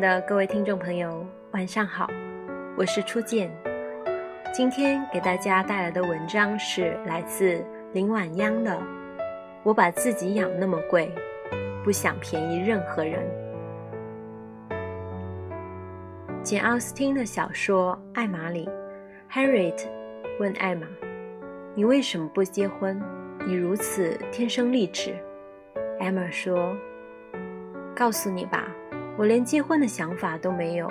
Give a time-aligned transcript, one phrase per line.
[0.00, 2.08] 的各位听众朋友，晚上好，
[2.74, 3.52] 我是初见。
[4.50, 7.62] 今天给大家带来的文章是来自
[7.92, 8.72] 林晚央的
[9.62, 11.12] 《我把自己养那么贵，
[11.84, 13.20] 不想便宜任何人》。
[16.42, 18.66] 简·奥斯汀的小说《艾玛》里
[19.30, 19.86] ，Harriet
[20.38, 20.86] 问艾玛
[21.76, 22.98] ：“你为什么不结婚？
[23.46, 25.14] 你如此天生丽质。”
[26.00, 26.74] 艾玛说
[27.94, 28.66] ：“告诉你吧。”
[29.16, 30.90] 我连结婚的想法都没有，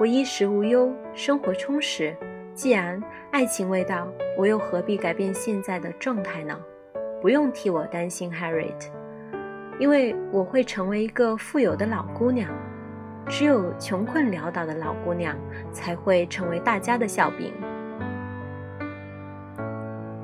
[0.00, 2.16] 我衣食无忧，生活充实。
[2.54, 4.08] 既然爱情未到，
[4.38, 6.58] 我又何必改变现在的状态呢？
[7.20, 8.86] 不用替我担心，Harriet，
[9.78, 12.48] 因为我会成为一个富有的老姑娘。
[13.28, 15.36] 只有穷困潦倒的老姑娘
[15.72, 17.52] 才会成为大家的笑柄，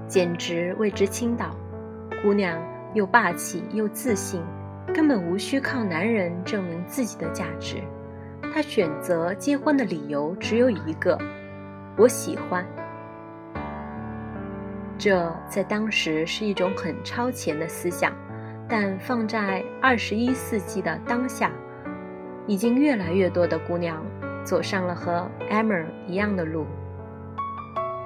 [0.07, 1.57] 简直为之倾倒。
[2.23, 2.57] 姑娘
[2.95, 4.41] 又霸气又自信。
[4.95, 7.83] 根本无需靠男人证明自己的价值，
[8.53, 11.19] 她选择结婚的理由只有一个：
[11.97, 12.67] 我喜欢。
[14.99, 18.13] 这在当时是一种很超前的思想，
[18.69, 21.51] 但放在二十一世纪的当下，
[22.47, 24.05] 已经越来越多的姑娘
[24.45, 26.67] 走上了和 Emma 一样的路。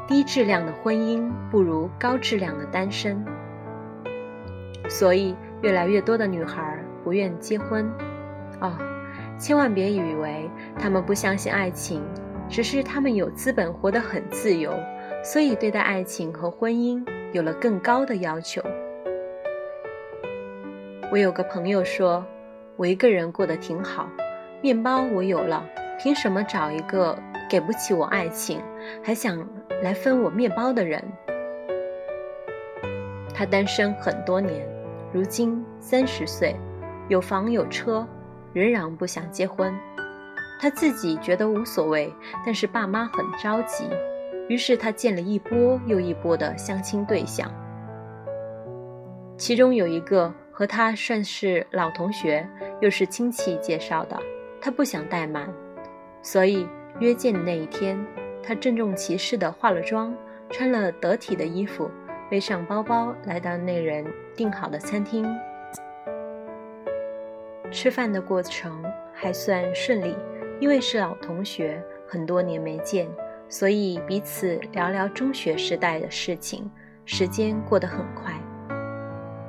[0.06, 3.24] 低质量的婚姻不如高质量的单身，
[4.88, 5.34] 所以。
[5.62, 7.90] 越来越多的女孩不愿结婚，
[8.60, 8.76] 哦，
[9.38, 12.02] 千万别以为她们不相信爱情，
[12.48, 14.72] 只是她们有资本活得很自由，
[15.24, 18.62] 所以对待爱情和婚姻有了更高的要求。
[21.10, 22.24] 我有个朋友说，
[22.76, 24.08] 我一个人过得挺好，
[24.60, 25.64] 面包我有了，
[25.98, 27.18] 凭什么找一个
[27.48, 28.60] 给不起我爱情，
[29.02, 29.48] 还想
[29.82, 31.02] 来分我面包的人？
[33.32, 34.75] 他单身很多年。
[35.12, 36.54] 如今三十岁，
[37.08, 38.06] 有房有车，
[38.52, 39.74] 仍然不想结婚。
[40.60, 42.12] 他自己觉得无所谓，
[42.44, 43.88] 但是爸妈很着急，
[44.48, 47.50] 于是他见了一波又一波的相亲对象。
[49.36, 52.48] 其中有一个和他算是老同学，
[52.80, 54.18] 又是亲戚介绍的，
[54.60, 55.52] 他不想怠慢，
[56.22, 56.66] 所以
[56.98, 58.02] 约见的那一天，
[58.42, 60.14] 他郑重其事地化了妆，
[60.48, 61.90] 穿了得体的衣服。
[62.28, 64.04] 背上包包来到那人
[64.34, 65.24] 订好的餐厅，
[67.70, 68.82] 吃饭的过程
[69.14, 70.16] 还算顺利，
[70.58, 73.06] 因为是老同学，很多年没见，
[73.48, 76.68] 所以彼此聊聊中学时代的事情，
[77.04, 78.32] 时间过得很快。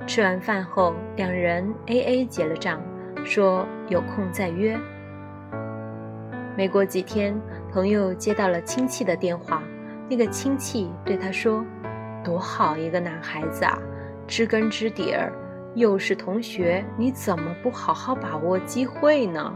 [0.05, 2.79] 吃完饭后，两人 A A 结了账，
[3.25, 4.77] 说有空再约。
[6.55, 7.35] 没过几天，
[7.71, 9.63] 朋友接到了亲戚的电话，
[10.07, 11.66] 那个亲戚对他说。
[12.27, 13.79] 多好一个男孩子啊，
[14.27, 15.31] 知根知底儿，
[15.75, 19.53] 又是同学，你怎么不好好把握机会呢？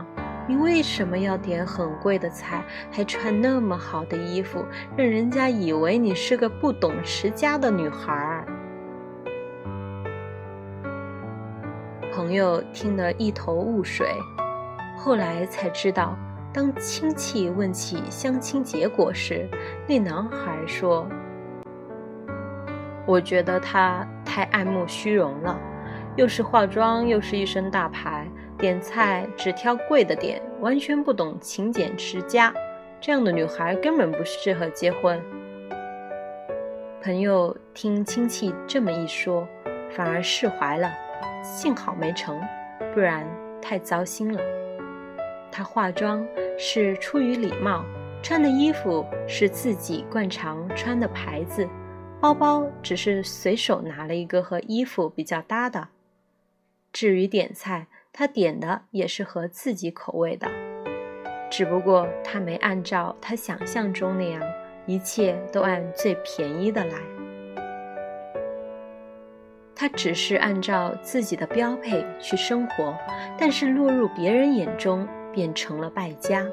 [0.47, 4.63] 你为什么要点很贵的菜，还穿那么好的衣服，
[4.95, 8.45] 让人家以为你是个不懂持家的女孩儿？
[12.13, 14.07] 朋友听得一头雾水，
[14.97, 16.17] 后来才知道，
[16.53, 19.45] 当亲戚问起相亲结果时，
[19.85, 21.05] 那男孩说。
[23.11, 25.59] 我觉得他太爱慕虚荣了，
[26.16, 28.25] 又是化妆，又是一身大牌，
[28.57, 32.53] 点菜只挑贵的点，完全不懂勤俭持家。
[33.01, 35.22] 这样的女孩根本不适合结婚。
[37.03, 39.45] 朋友听亲戚这么一说，
[39.93, 40.89] 反而释怀了，
[41.43, 42.39] 幸好没成，
[42.93, 43.28] 不然
[43.61, 44.39] 太糟心了。
[45.51, 46.25] 她化妆
[46.57, 47.83] 是出于礼貌，
[48.23, 51.67] 穿的衣服是自己惯常穿的牌子。
[52.21, 55.87] 包包只是随手拿了一个和衣服比较搭的。
[56.93, 60.47] 至于点菜，他点的也是合自己口味的，
[61.49, 64.39] 只不过他没按照他想象中那样，
[64.85, 66.93] 一切都按最便宜的来。
[69.75, 72.96] 他只是按照自己的标配去生活，
[73.35, 76.46] 但是落入别人眼中变成了败家。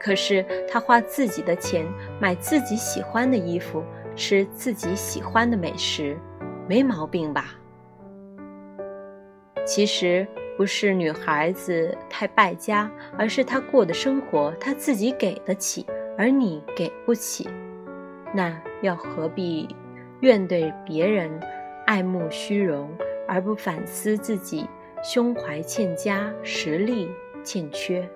[0.00, 1.84] 可是他花自己的钱
[2.18, 3.84] 买自己喜欢的衣服。
[4.18, 6.18] 吃自己喜欢的美食，
[6.68, 7.54] 没毛病吧？
[9.64, 10.26] 其实
[10.56, 15.86] 不是女孩子太败家，而是她过的生活她自己给得起，
[16.18, 17.48] 而你给不起，
[18.34, 19.68] 那要何必
[20.20, 21.30] 怨对别人
[21.86, 22.90] 爱慕虚荣，
[23.28, 24.68] 而不反思自己
[25.00, 27.08] 胸怀欠佳，实力
[27.44, 28.06] 欠缺？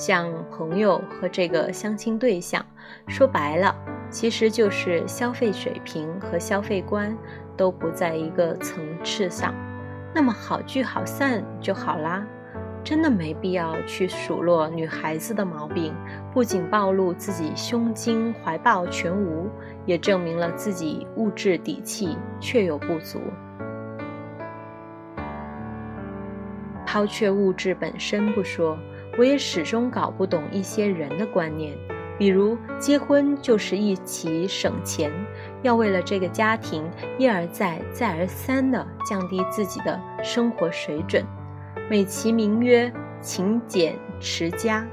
[0.00, 2.64] 像朋友和这个相亲对象，
[3.06, 3.76] 说白了，
[4.08, 7.14] 其实就是消费水平和消费观
[7.54, 9.54] 都不在一个层次上。
[10.14, 12.26] 那么好聚好散就好啦，
[12.82, 15.94] 真的没必要去数落女孩子的毛病，
[16.32, 19.50] 不仅暴露自己胸襟怀抱全无，
[19.84, 23.20] 也证明了自己物质底气确有不足。
[26.86, 28.78] 抛却物质本身不说，
[29.18, 31.76] 我也始终搞不懂一些人的观念，
[32.18, 35.10] 比如结婚就是一起省钱，
[35.62, 41.24] 要为了这个家庭一而再、再而三地降低自己的生活水准。
[41.90, 42.90] 美其名曰
[43.20, 44.86] 勤俭持家，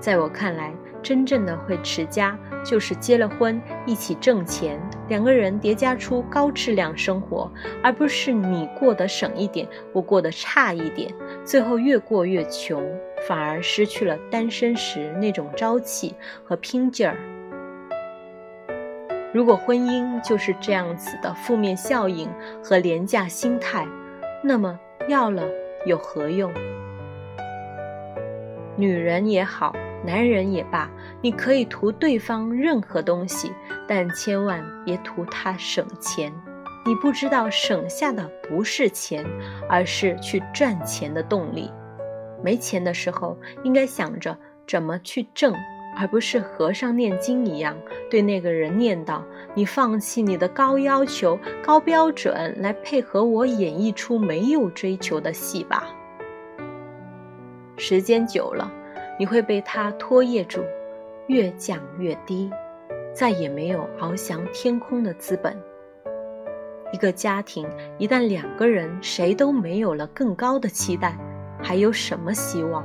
[0.00, 7.52] 在我看来，真正的会持家，就是结了婚一起挣钱，两个人叠加出高质量生活，
[7.82, 11.12] 而不是你过得省一点，我过得差一点，
[11.44, 12.82] 最后越过越穷，
[13.28, 17.16] 反而失去了单身时那种朝气和拼劲儿。
[19.32, 22.28] 如果婚姻就是这样子的负面效应
[22.62, 23.86] 和廉价心态，
[24.42, 24.78] 那么
[25.08, 25.42] 要了。
[25.86, 26.50] 有何用？
[28.74, 29.74] 女人也好，
[30.04, 30.90] 男人也罢，
[31.22, 33.50] 你可以图对方任何东西，
[33.88, 36.32] 但千万别图他省钱。
[36.86, 39.24] 你不知道省下的不是钱，
[39.68, 41.72] 而是去赚钱的动力。
[42.42, 44.36] 没钱的时候，应该想着
[44.66, 45.54] 怎么去挣。
[45.96, 47.76] 而不是和尚念经一样
[48.10, 49.22] 对那个人念叨
[49.54, 55.84] ：“你放弃你的高要求、高标准，来配合我演绎出没有追求的戏吧。”
[57.78, 58.68] 时间久了，
[59.18, 60.64] 你会被他拖曳住，
[61.28, 62.50] 越降越低，
[63.12, 65.56] 再也没有翱翔天空的资本。
[66.92, 67.68] 一个家庭
[67.98, 71.16] 一旦两个人谁都没有了更高的期待，
[71.62, 72.84] 还有什么希望？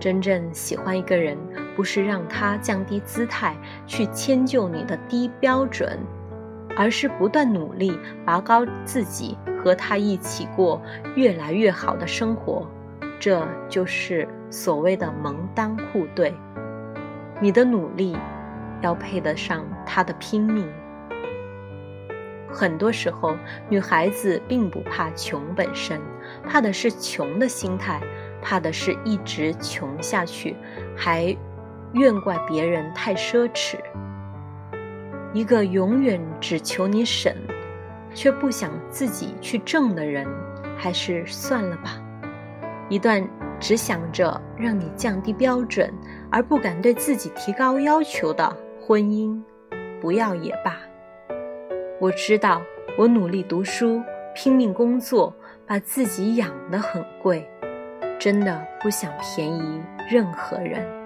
[0.00, 1.36] 真正喜欢一个人，
[1.74, 3.56] 不是让他降低姿态
[3.86, 5.98] 去迁就你的低标准，
[6.76, 10.80] 而是不断努力拔高自己，和他一起过
[11.16, 12.64] 越来越好的生活。
[13.18, 16.34] 这就是所谓的门当户对。
[17.40, 18.16] 你的努力
[18.80, 20.68] 要配得上他的拼命。
[22.50, 23.36] 很多时候，
[23.68, 26.00] 女孩子并不怕穷本身，
[26.46, 28.00] 怕的是穷的心态。
[28.40, 30.54] 怕的是一直穷下去，
[30.96, 31.36] 还
[31.92, 33.74] 怨怪别人太奢侈。
[35.32, 37.34] 一个永远只求你省，
[38.14, 40.24] 却不想自己去挣的人，
[40.76, 42.00] 还是算了吧。
[42.88, 43.22] 一段
[43.60, 45.92] 只想着让你降低标准，
[46.30, 49.40] 而不敢对自己提高要求的婚姻，
[50.00, 50.76] 不要也罢。
[52.00, 52.62] 我知道，
[52.96, 54.02] 我努力读书，
[54.34, 55.34] 拼命工作，
[55.66, 57.46] 把自己养得很贵。
[58.18, 59.80] 真的不想便宜
[60.10, 60.97] 任何人。